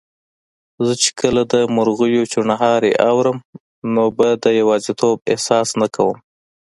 زه 0.85 0.93
چي 1.01 1.09
کله 1.19 1.41
د 1.51 1.53
مرغیو 1.75 2.29
چوڼاری 2.31 2.93
اورم، 3.09 3.37
نو 3.93 4.03
به 4.17 4.27
د 4.43 4.45
یوازیتوب 4.59 5.17
احساس 5.31 5.69
نه 5.81 5.87
کوم 5.95 6.17